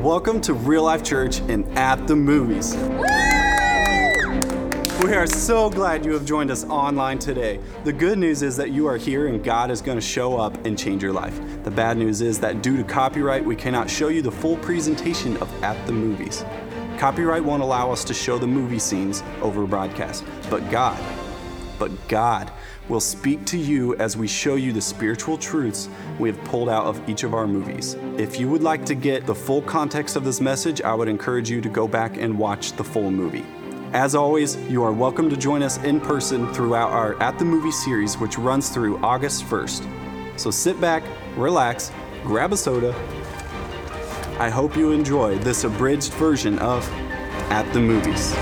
[0.00, 2.74] Welcome to Real Life Church and At the Movies.
[5.04, 7.60] We are so glad you have joined us online today.
[7.84, 10.64] The good news is that you are here and God is going to show up
[10.64, 11.38] and change your life.
[11.64, 15.36] The bad news is that due to copyright, we cannot show you the full presentation
[15.36, 16.46] of At the Movies.
[16.96, 20.98] Copyright won't allow us to show the movie scenes over broadcast, but God,
[21.78, 22.50] but God
[22.90, 25.88] will speak to you as we show you the spiritual truths
[26.18, 27.94] we have pulled out of each of our movies.
[28.18, 31.48] If you would like to get the full context of this message, I would encourage
[31.48, 33.46] you to go back and watch the full movie.
[33.92, 37.70] As always, you are welcome to join us in person throughout our At the Movie
[37.70, 40.38] series, which runs through August 1st.
[40.38, 41.04] So sit back,
[41.36, 41.92] relax,
[42.24, 42.92] grab a soda.
[44.40, 46.88] I hope you enjoy this abridged version of
[47.50, 48.34] At the Movies.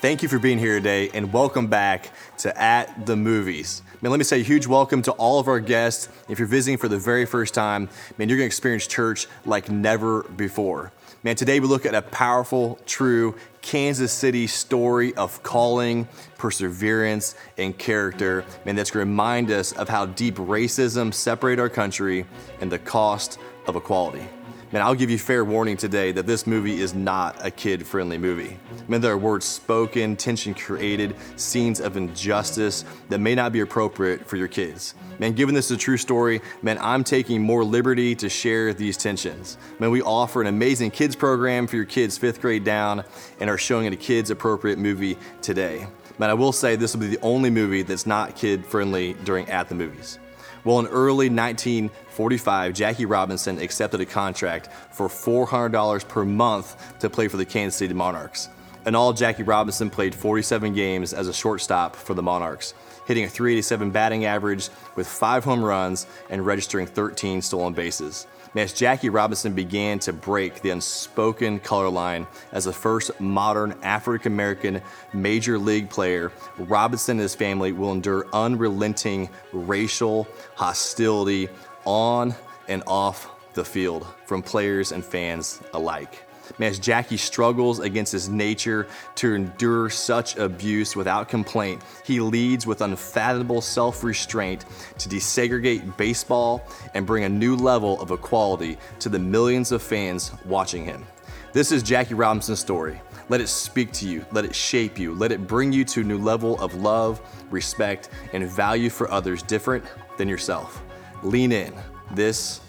[0.00, 3.82] Thank you for being here today and welcome back to At the Movies.
[4.00, 6.08] Man, let me say a huge welcome to all of our guests.
[6.28, 10.22] If you're visiting for the very first time, man, you're gonna experience church like never
[10.22, 10.92] before.
[11.24, 17.76] Man, today we look at a powerful, true Kansas City story of calling, perseverance, and
[17.76, 18.44] character.
[18.64, 22.24] Man, that's gonna remind us of how deep racism separated our country
[22.60, 24.28] and the cost of equality.
[24.70, 28.18] Man, I'll give you fair warning today that this movie is not a kid friendly
[28.18, 28.58] movie.
[28.86, 34.26] Man, there are words spoken, tension created, scenes of injustice that may not be appropriate
[34.26, 34.94] for your kids.
[35.18, 38.98] Man, given this is a true story, man, I'm taking more liberty to share these
[38.98, 39.56] tensions.
[39.78, 43.04] Man, we offer an amazing kids program for your kids fifth grade down
[43.40, 45.86] and are showing a kids appropriate movie today.
[46.18, 49.48] Man, I will say this will be the only movie that's not kid friendly during
[49.48, 50.18] At the Movies.
[50.64, 57.28] Well, in early 1945, Jackie Robinson accepted a contract for $400 per month to play
[57.28, 58.48] for the Kansas City Monarchs.
[58.86, 62.74] In all, Jackie Robinson played 47 games as a shortstop for the Monarchs,
[63.06, 68.26] hitting a 387 batting average with five home runs and registering 13 stolen bases.
[68.58, 74.32] As Jackie Robinson began to break the unspoken color line as the first modern African
[74.32, 81.48] American major league player, Robinson and his family will endure unrelenting racial hostility
[81.84, 82.34] on
[82.66, 86.27] and off the field from players and fans alike.
[86.58, 88.86] Man, as Jackie struggles against his nature
[89.16, 94.64] to endure such abuse without complaint, he leads with unfathomable self restraint
[94.98, 100.32] to desegregate baseball and bring a new level of equality to the millions of fans
[100.44, 101.04] watching him.
[101.52, 103.00] This is Jackie Robinson's story.
[103.30, 106.04] Let it speak to you, let it shape you, let it bring you to a
[106.04, 107.20] new level of love,
[107.50, 109.84] respect, and value for others different
[110.16, 110.82] than yourself.
[111.22, 111.74] Lean in.
[112.12, 112.60] This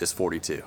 [0.00, 0.62] is 42.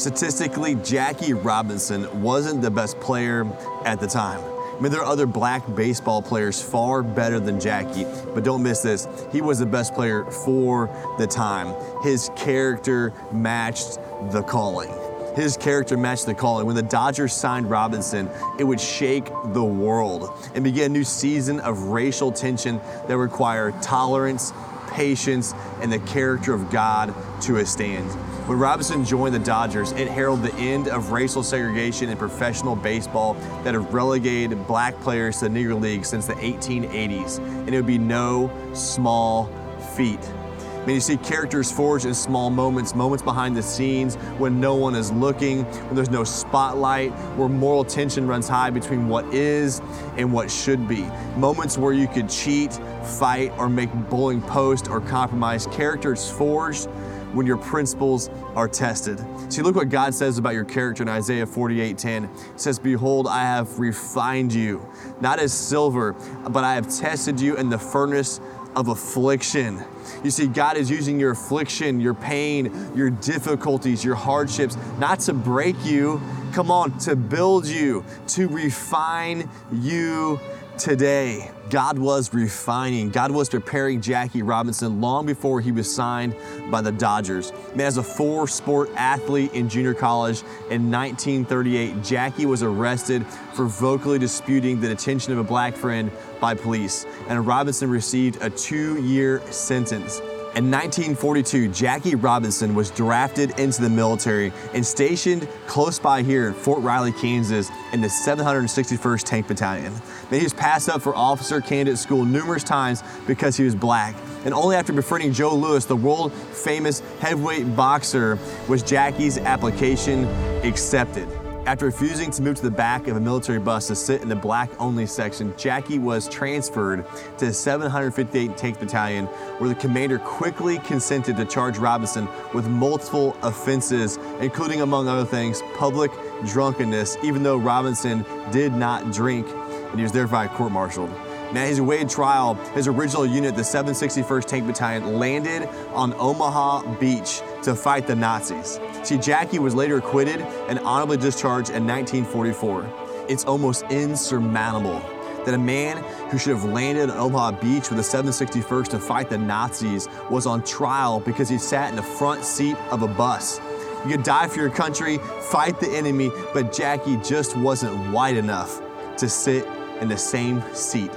[0.00, 3.46] Statistically, Jackie Robinson wasn't the best player
[3.84, 4.40] at the time.
[4.42, 8.80] I mean, there are other black baseball players far better than Jackie, but don't miss
[8.80, 9.06] this.
[9.30, 10.88] He was the best player for
[11.18, 11.74] the time.
[12.02, 13.98] His character matched
[14.32, 14.90] the calling.
[15.36, 16.64] His character matched the calling.
[16.64, 21.60] When the Dodgers signed Robinson, it would shake the world and begin a new season
[21.60, 24.54] of racial tension that required tolerance,
[24.92, 28.10] patience, and the character of God to withstand.
[28.50, 33.34] When Robinson joined the Dodgers, it heralded the end of racial segregation in professional baseball
[33.62, 37.86] that had relegated black players to the Negro League since the 1880s, and it would
[37.86, 39.48] be no small
[39.94, 40.18] feat.
[40.18, 44.74] I mean, you see characters forged in small moments, moments behind the scenes when no
[44.74, 49.80] one is looking, when there's no spotlight, where moral tension runs high between what is
[50.16, 51.02] and what should be.
[51.36, 52.72] Moments where you could cheat,
[53.04, 55.68] fight, or make bowling post or compromise.
[55.68, 56.88] Characters forged
[57.32, 59.24] when your principles are tested.
[59.48, 62.24] See, look what God says about your character in Isaiah 48:10.
[62.24, 64.86] It says, Behold, I have refined you,
[65.20, 66.12] not as silver,
[66.48, 68.40] but I have tested you in the furnace
[68.76, 69.82] of affliction.
[70.22, 75.32] You see, God is using your affliction, your pain, your difficulties, your hardships, not to
[75.32, 76.20] break you,
[76.52, 80.38] come on, to build you, to refine you
[80.80, 81.50] today.
[81.68, 86.34] God was refining, God was preparing Jackie Robinson long before he was signed
[86.70, 87.52] by the Dodgers.
[87.74, 90.40] Man, as a four sport athlete in junior college
[90.70, 96.10] in 1938, Jackie was arrested for vocally disputing the detention of a black friend
[96.40, 100.22] by police, and Robinson received a two year sentence.
[100.56, 106.56] In 1942, Jackie Robinson was drafted into the military and stationed close by here at
[106.56, 109.92] Fort Riley, Kansas, in the 761st Tank Battalion.
[110.28, 114.16] Then he was passed up for officer candidate school numerous times because he was black.
[114.44, 118.36] And only after befriending Joe Louis, the world famous heavyweight boxer,
[118.66, 120.24] was Jackie's application
[120.64, 121.28] accepted.
[121.66, 124.34] After refusing to move to the back of a military bus to sit in the
[124.34, 127.04] black only section, Jackie was transferred
[127.38, 133.36] to the 758 Tank Battalion, where the commander quickly consented to charge Robinson with multiple
[133.42, 136.10] offenses, including, among other things, public
[136.46, 139.46] drunkenness, even though Robinson did not drink
[139.90, 141.10] and he was thereby court martialed.
[141.52, 147.42] Now, his awaited trial, his original unit, the 761st Tank Battalion, landed on Omaha Beach
[147.64, 148.78] to fight the Nazis.
[149.02, 153.26] See, Jackie was later acquitted and honorably discharged in 1944.
[153.28, 155.02] It's almost insurmountable
[155.44, 155.96] that a man
[156.30, 160.46] who should have landed on Omaha Beach with the 761st to fight the Nazis was
[160.46, 163.60] on trial because he sat in the front seat of a bus.
[164.04, 165.18] You could die for your country,
[165.50, 168.80] fight the enemy, but Jackie just wasn't white enough
[169.16, 169.66] to sit
[170.00, 171.10] in the same seat.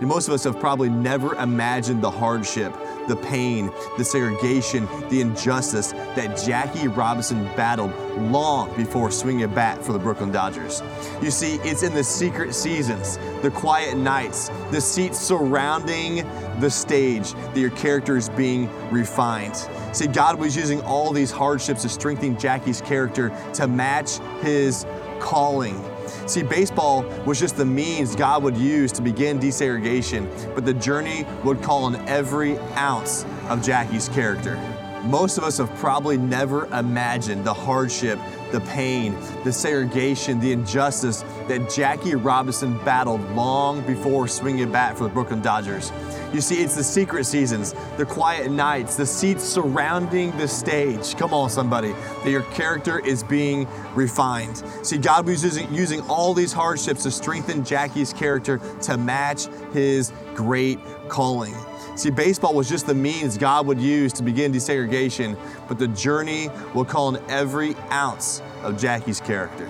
[0.00, 2.72] Most of us have probably never imagined the hardship,
[3.08, 7.92] the pain, the segregation, the injustice that Jackie Robinson battled
[8.30, 10.82] long before swinging a bat for the Brooklyn Dodgers.
[11.22, 16.26] You see, it's in the secret seasons, the quiet nights, the seats surrounding
[16.60, 19.56] the stage that your character is being refined.
[19.92, 24.86] See, God was using all these hardships to strengthen Jackie's character to match his
[25.20, 25.80] calling.
[26.26, 31.26] See, baseball was just the means God would use to begin desegregation, but the journey
[31.44, 34.56] would call on every ounce of Jackie's character.
[35.04, 38.20] Most of us have probably never imagined the hardship,
[38.52, 45.04] the pain, the segregation, the injustice that Jackie Robinson battled long before swinging bat for
[45.04, 45.92] the Brooklyn Dodgers.
[46.32, 51.14] You see, it's the secret seasons, the quiet nights, the seats surrounding the stage.
[51.14, 51.92] Come on, somebody,
[52.24, 54.62] that your character is being refined.
[54.82, 60.10] See, God was using, using all these hardships to strengthen Jackie's character to match his
[60.34, 60.78] great
[61.08, 61.54] calling.
[61.96, 65.36] See, baseball was just the means God would use to begin desegregation,
[65.68, 69.68] but the journey will call in every ounce of Jackie's character.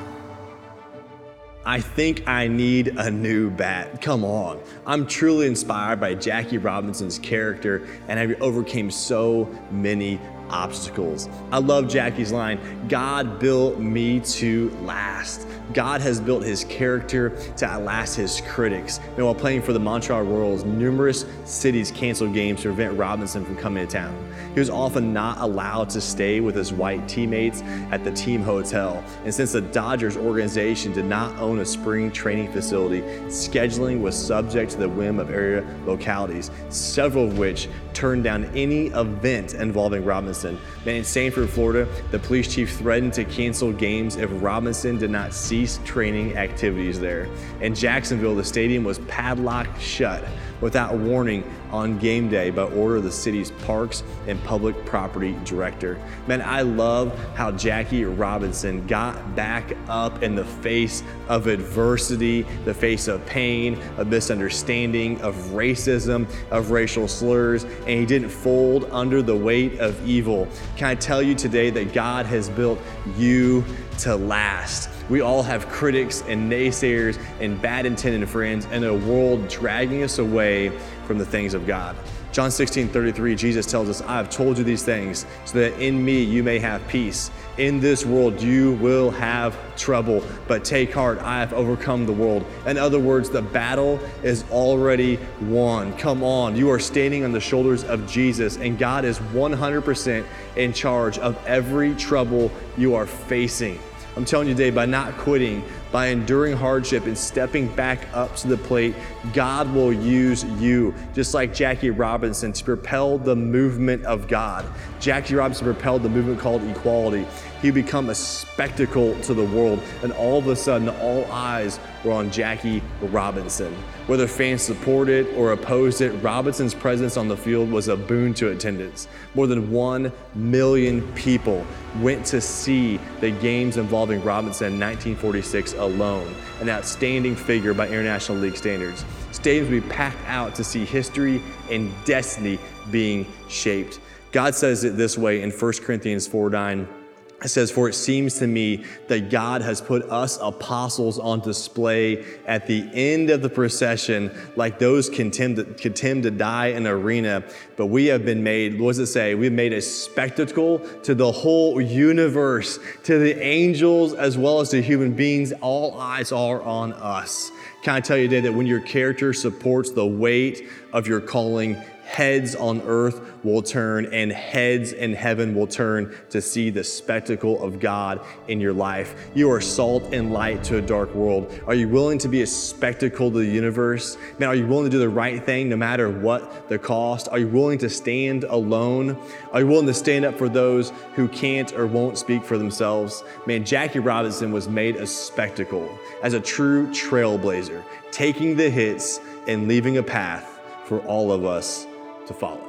[1.64, 4.02] I think I need a new bat.
[4.02, 4.60] Come on.
[4.84, 10.18] I'm truly inspired by Jackie Robinson's character and I overcame so many
[10.52, 11.28] obstacles.
[11.50, 15.46] I love Jackie's line God built me to last.
[15.72, 18.98] God has built his character to outlast his critics.
[19.16, 23.56] And while playing for the Montreal Royals, numerous cities canceled games to prevent Robinson from
[23.56, 24.32] coming to town.
[24.52, 29.02] He was often not allowed to stay with his white teammates at the team hotel.
[29.24, 34.72] And since the Dodgers organization did not own a spring training facility, scheduling was subject
[34.72, 40.41] to the whim of area localities, several of which turned down any event involving Robinson.
[40.44, 45.32] And in Sanford, Florida, the police chief threatened to cancel games if Robinson did not
[45.34, 47.28] cease training activities there.
[47.60, 50.24] In Jacksonville, the stadium was padlocked shut
[50.62, 56.00] without warning on game day by order of the city's parks and public property director.
[56.26, 62.72] Man, I love how Jackie Robinson got back up in the face of adversity, the
[62.72, 69.20] face of pain, of misunderstanding, of racism, of racial slurs, and he didn't fold under
[69.20, 70.31] the weight of evil.
[70.76, 72.78] Can I tell you today that God has built
[73.16, 73.64] you
[73.98, 74.88] to last?
[75.08, 80.18] We all have critics and naysayers and bad intended friends and a world dragging us
[80.18, 80.70] away
[81.06, 81.96] from the things of God.
[82.32, 86.02] John 16, 33, Jesus tells us, I have told you these things so that in
[86.02, 87.30] me you may have peace.
[87.58, 92.46] In this world you will have trouble, but take heart, I have overcome the world.
[92.66, 95.94] In other words, the battle is already won.
[95.98, 100.24] Come on, you are standing on the shoulders of Jesus, and God is 100%
[100.56, 103.78] in charge of every trouble you are facing.
[104.16, 105.62] I'm telling you today, by not quitting,
[105.92, 108.94] by enduring hardship and stepping back up to the plate,
[109.32, 114.64] God will use you, just like Jackie Robinson, to propel the movement of God.
[114.98, 117.26] Jackie Robinson propelled the movement called equality.
[117.60, 122.12] He became a spectacle to the world, and all of a sudden, all eyes were
[122.12, 123.72] on Jackie Robinson.
[124.08, 128.50] Whether fans supported or opposed it, Robinson's presence on the field was a boon to
[128.50, 129.06] attendance.
[129.34, 131.64] More than one million people
[132.00, 138.38] went to see the games involving Robinson in 1946 alone, an outstanding figure by International
[138.38, 139.04] League standards.
[139.32, 142.58] Stadiums would be packed out to see history and destiny
[142.90, 144.00] being shaped.
[144.32, 147.01] God says it this way in 1 Corinthians 4 9.
[147.44, 152.24] It says, For it seems to me that God has put us apostles on display
[152.46, 157.42] at the end of the procession, like those condemned to, condemned to die in arena.
[157.76, 159.34] But we have been made, what does it say?
[159.34, 164.80] We've made a spectacle to the whole universe, to the angels as well as to
[164.80, 165.52] human beings.
[165.60, 167.50] All eyes are on us.
[167.82, 171.76] Can I tell you today that when your character supports the weight of your calling,
[172.04, 177.62] heads on earth will turn and heads in heaven will turn to see the spectacle
[177.62, 179.30] of God in your life.
[179.34, 181.52] You are salt and light to a dark world.
[181.66, 184.16] Are you willing to be a spectacle to the universe?
[184.38, 187.28] Man, are you willing to do the right thing no matter what the cost?
[187.28, 189.16] Are you willing to stand alone?
[189.52, 193.24] Are you willing to stand up for those who can't or won't speak for themselves?
[193.46, 195.88] Man, Jackie Robinson was made a spectacle
[196.22, 201.86] as a true trailblazer, taking the hits and leaving a path for all of us
[202.32, 202.68] to follow.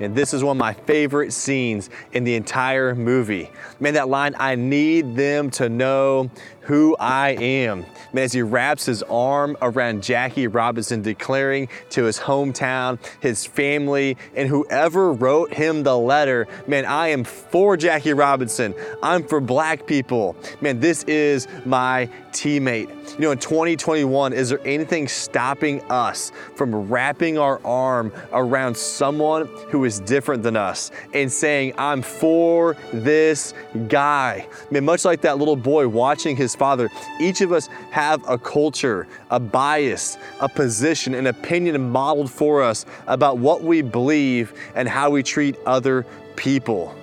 [0.00, 3.50] And this is one of my favorite scenes in the entire movie.
[3.80, 6.30] Man, that line, I need them to know
[6.70, 7.84] who I am.
[8.12, 14.16] Man, as he wraps his arm around Jackie Robinson, declaring to his hometown, his family,
[14.36, 18.72] and whoever wrote him the letter, man, I am for Jackie Robinson.
[19.02, 20.36] I'm for black people.
[20.60, 22.88] Man, this is my teammate.
[23.14, 29.48] You know, in 2021, is there anything stopping us from wrapping our arm around someone
[29.70, 33.54] who is different than us and saying, I'm for this
[33.88, 34.46] guy?
[34.70, 39.08] Man, much like that little boy watching his father, each of us have a culture,
[39.30, 45.08] a bias, a position, an opinion modeled for us about what we believe and how
[45.08, 46.04] we treat other
[46.36, 46.94] people.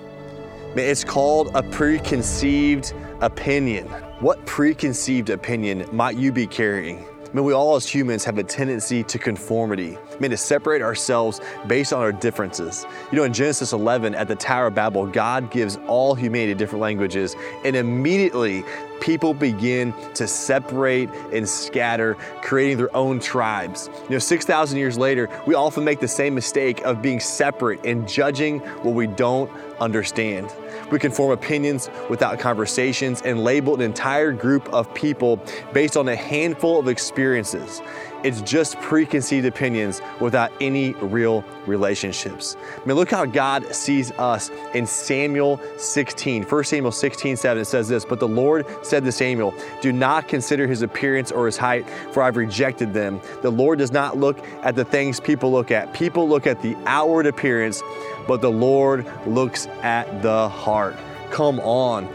[0.76, 3.88] It's called a preconceived opinion.
[4.20, 7.04] What preconceived opinion might you be carrying?
[7.30, 9.98] I mean, we all as humans have a tendency to conformity.
[9.98, 12.86] I mean, to separate ourselves based on our differences.
[13.12, 16.80] You know, in Genesis 11 at the Tower of Babel, God gives all humanity different
[16.80, 18.64] languages, and immediately
[19.00, 23.90] people begin to separate and scatter, creating their own tribes.
[24.04, 28.08] You know, 6,000 years later, we often make the same mistake of being separate and
[28.08, 30.50] judging what we don't understand.
[30.90, 35.40] We can form opinions without conversations and label an entire group of people
[35.72, 37.82] based on a handful of experiences.
[38.24, 42.56] It's just preconceived opinions without any real relationships.
[42.76, 46.42] I mean, look how God sees us in Samuel 16.
[46.42, 50.26] 1 Samuel 16, 7, it says this, But the Lord said to Samuel, Do not
[50.26, 53.20] consider his appearance or his height, for I've rejected them.
[53.42, 55.92] The Lord does not look at the things people look at.
[55.92, 57.82] People look at the outward appearance,
[58.26, 60.96] but the Lord looks at the heart.
[61.30, 62.08] Come on.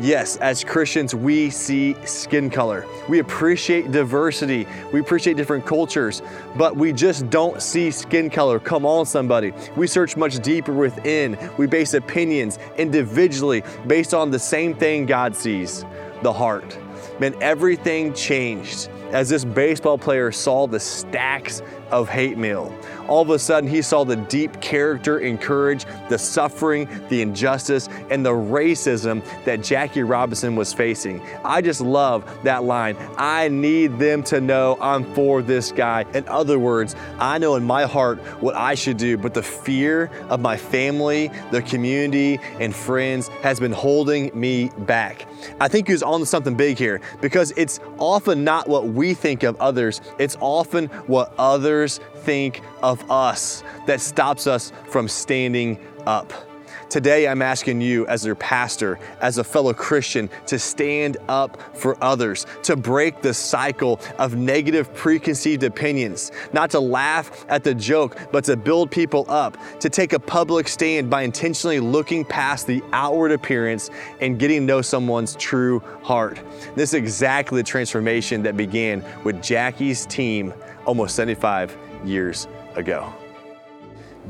[0.00, 2.86] Yes, as Christians, we see skin color.
[3.08, 4.64] We appreciate diversity.
[4.92, 6.22] We appreciate different cultures,
[6.56, 8.60] but we just don't see skin color.
[8.60, 9.52] Come on, somebody.
[9.74, 11.36] We search much deeper within.
[11.56, 15.84] We base opinions individually based on the same thing God sees
[16.22, 16.78] the heart.
[17.18, 22.74] Man, everything changed as this baseball player saw the stacks of hate mail.
[23.08, 27.88] All of a sudden, he saw the deep character and courage, the suffering, the injustice,
[28.10, 31.22] and the racism that Jackie Robinson was facing.
[31.42, 32.96] I just love that line.
[33.16, 36.04] I need them to know I'm for this guy.
[36.12, 40.10] In other words, I know in my heart what I should do, but the fear
[40.28, 45.26] of my family, the community, and friends has been holding me back.
[45.60, 49.14] I think he was on to something big here because it's often not what we
[49.14, 55.78] think of others, it's often what others think of us that stops us from standing
[56.04, 56.47] up.
[56.90, 62.02] Today, I'm asking you, as their pastor, as a fellow Christian, to stand up for
[62.02, 68.16] others, to break the cycle of negative preconceived opinions, not to laugh at the joke,
[68.32, 72.82] but to build people up, to take a public stand by intentionally looking past the
[72.94, 73.90] outward appearance
[74.22, 76.40] and getting to know someone's true heart.
[76.74, 80.54] This is exactly the transformation that began with Jackie's team
[80.86, 83.12] almost 75 years ago.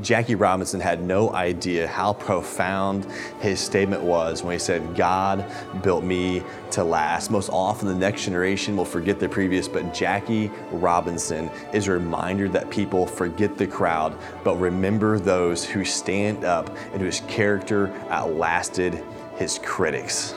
[0.00, 3.06] Jackie Robinson had no idea how profound
[3.40, 5.44] his statement was when he said, God
[5.82, 7.30] built me to last.
[7.30, 12.48] Most often, the next generation will forget the previous, but Jackie Robinson is a reminder
[12.48, 19.02] that people forget the crowd, but remember those who stand up and whose character outlasted
[19.36, 20.34] his critics.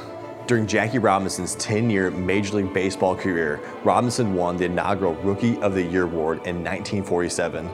[0.47, 5.75] During Jackie Robinson's 10 year Major League Baseball career, Robinson won the inaugural Rookie of
[5.75, 7.69] the Year award in 1947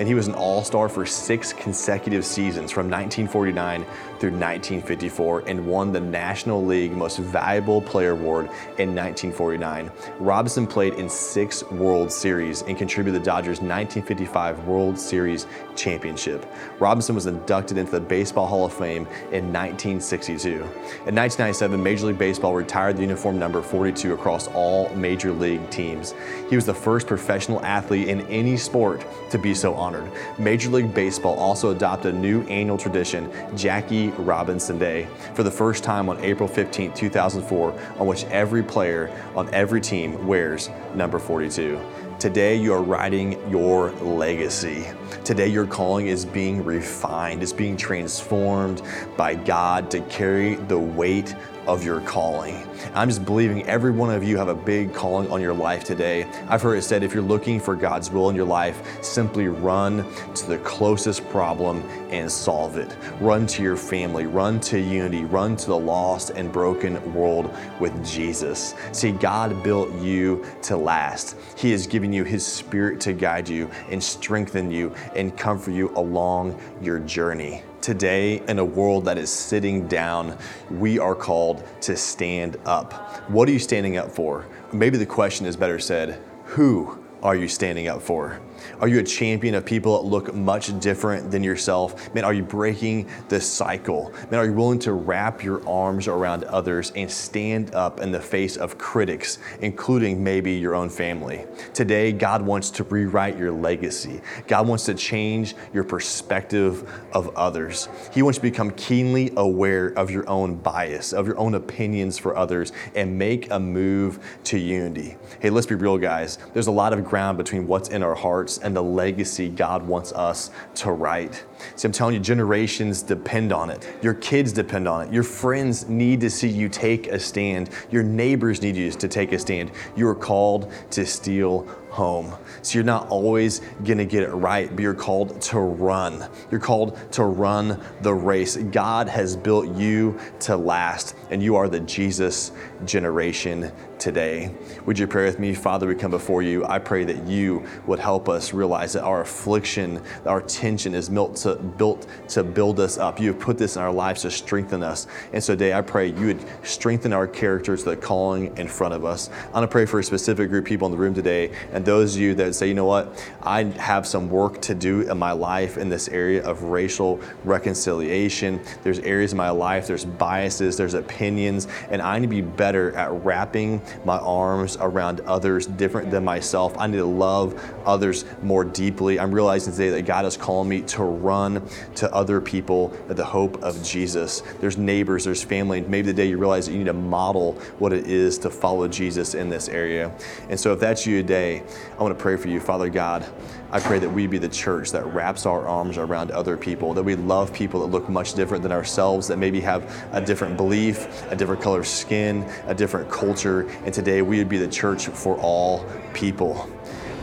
[0.00, 3.84] and he was an all star for six consecutive seasons from 1949
[4.18, 8.46] through 1954 and won the National League Most Valuable Player Award
[8.78, 9.90] in 1949.
[10.18, 16.46] Robinson played in six World Series and contributed the Dodgers' 1955 World Series championship.
[16.78, 20.48] Robinson was inducted into the Baseball Hall of Fame in 1962.
[20.48, 26.14] In 1997, Major League Baseball retired the uniform number 42 across all major league teams.
[26.48, 29.89] He was the first professional athlete in any sport to be so honored.
[30.38, 35.84] Major League Baseball also adopted a new annual tradition, Jackie Robinson Day, for the first
[35.84, 41.80] time on April 15, 2004, on which every player on every team wears number 42.
[42.18, 44.86] Today, you are writing your legacy.
[45.24, 48.82] Today, your calling is being refined, it's being transformed
[49.16, 51.34] by God to carry the weight
[51.66, 52.66] of your calling.
[52.94, 56.24] I'm just believing every one of you have a big calling on your life today.
[56.48, 60.04] I've heard it said if you're looking for God's will in your life, simply run
[60.34, 62.96] to the closest problem and solve it.
[63.20, 68.04] Run to your family, run to unity, run to the lost and broken world with
[68.04, 68.74] Jesus.
[68.92, 71.36] See, God built you to last.
[71.56, 75.90] He has given you His Spirit to guide you and strengthen you and comfort you
[75.96, 77.62] along your journey.
[77.80, 80.36] Today, in a world that is sitting down,
[80.70, 82.92] we are called to stand up.
[83.30, 84.46] What are you standing up for?
[84.72, 88.40] Maybe the question is better said who are you standing up for?
[88.80, 92.14] Are you a champion of people that look much different than yourself?
[92.14, 94.12] Man, are you breaking the cycle?
[94.30, 98.20] Man, are you willing to wrap your arms around others and stand up in the
[98.20, 101.46] face of critics, including maybe your own family?
[101.74, 104.20] Today, God wants to rewrite your legacy.
[104.46, 107.88] God wants to change your perspective of others.
[108.12, 112.18] He wants you to become keenly aware of your own bias, of your own opinions
[112.18, 115.16] for others, and make a move to unity.
[115.40, 116.38] Hey, let's be real, guys.
[116.52, 120.12] There's a lot of ground between what's in our hearts and the legacy God wants
[120.12, 121.44] us to write.
[121.74, 123.86] See, I'm telling you, generations depend on it.
[124.00, 125.12] Your kids depend on it.
[125.12, 127.70] Your friends need to see you take a stand.
[127.90, 129.72] Your neighbors need you to take a stand.
[129.96, 132.32] You are called to steal home.
[132.62, 136.28] So you're not always going to get it right, but you're called to run.
[136.50, 138.56] You're called to run the race.
[138.56, 142.52] God has built you to last, and you are the Jesus
[142.84, 144.50] generation today.
[144.86, 145.54] Would you pray with me?
[145.54, 146.64] Father, we come before you.
[146.64, 151.36] I pray that you would help us realize that our affliction, our tension is built
[151.36, 153.20] to, built to build us up.
[153.20, 155.06] You have put this in our lives to strengthen us.
[155.32, 159.04] And so today I pray you would strengthen our characters, the calling in front of
[159.04, 159.28] us.
[159.46, 161.52] I'm going to pray for a specific group of people in the room today.
[161.72, 165.02] And those of you that say, you know what, I have some work to do
[165.02, 168.60] in my life in this area of racial reconciliation.
[168.82, 172.92] There's areas in my life, there's biases, there's opinions, and I need to be better
[172.96, 176.76] at wrapping my arms around others different than myself.
[176.78, 179.18] I need to love others more deeply.
[179.18, 183.24] I'm realizing today that God is calling me to run to other people at the
[183.24, 184.42] hope of Jesus.
[184.60, 185.80] There's neighbors, there's family.
[185.80, 188.88] Maybe the day you realize that you need to model what it is to follow
[188.88, 190.12] Jesus in this area.
[190.48, 191.62] And so if that's you today,
[191.98, 193.26] I want to pray for you, Father God.
[193.72, 197.04] I pray that we be the church that wraps our arms around other people, that
[197.04, 201.24] we love people that look much different than ourselves, that maybe have a different belief,
[201.30, 203.70] a different color skin, a different culture.
[203.84, 206.68] And today we would be the church for all people.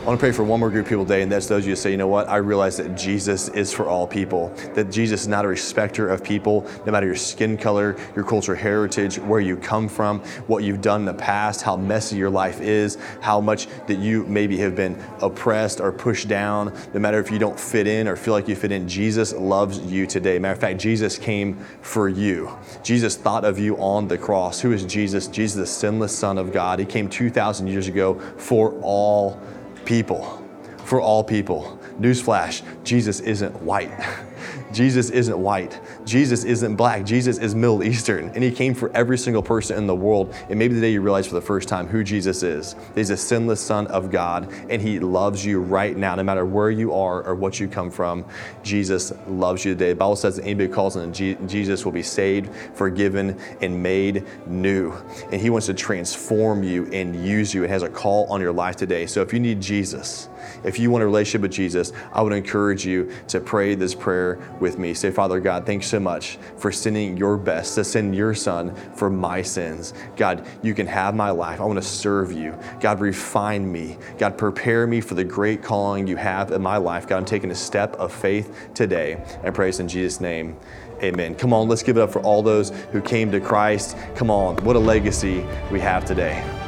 [0.08, 1.66] I want to pray for one more group of people today, and that's those of
[1.66, 4.90] you who say, you know what, I realize that Jesus is for all people, that
[4.90, 9.18] Jesus is not a respecter of people, no matter your skin color, your cultural heritage,
[9.18, 12.96] where you come from, what you've done in the past, how messy your life is,
[13.20, 17.38] how much that you maybe have been oppressed or pushed down, no matter if you
[17.38, 20.38] don't fit in or feel like you fit in, Jesus loves you today.
[20.38, 22.50] Matter of fact, Jesus came for you.
[22.82, 24.58] Jesus thought of you on the cross.
[24.58, 25.26] Who is Jesus?
[25.26, 26.78] Jesus, the sinless Son of God.
[26.78, 29.38] He came 2,000 years ago for all
[29.84, 30.42] people,
[30.84, 31.78] for all people.
[32.00, 33.90] Newsflash Jesus isn't white.
[34.72, 35.80] Jesus isn't white.
[36.04, 37.04] Jesus isn't black.
[37.04, 38.30] Jesus is Middle Eastern.
[38.30, 40.34] And he came for every single person in the world.
[40.48, 42.76] And maybe the day you realize for the first time who Jesus is.
[42.94, 46.70] He's a sinless Son of God, and he loves you right now, no matter where
[46.70, 48.24] you are or what you come from.
[48.62, 49.90] Jesus loves you today.
[49.90, 54.24] The Bible says that anybody who calls on Jesus will be saved, forgiven, and made
[54.46, 54.92] new.
[55.32, 58.52] And he wants to transform you and use you and has a call on your
[58.52, 59.06] life today.
[59.06, 60.28] So if you need Jesus,
[60.64, 64.38] if you want a relationship with Jesus, I would encourage you to pray this prayer
[64.60, 64.94] with me.
[64.94, 69.10] Say, Father God, thanks so much for sending your best to send your son for
[69.10, 69.94] my sins.
[70.16, 71.60] God, you can have my life.
[71.60, 72.58] I want to serve you.
[72.80, 73.98] God, refine me.
[74.18, 77.06] God, prepare me for the great calling you have in my life.
[77.06, 80.56] God, I'm taking a step of faith today and praise in Jesus' name.
[81.02, 81.34] Amen.
[81.34, 83.96] Come on, let's give it up for all those who came to Christ.
[84.16, 86.67] Come on, what a legacy we have today.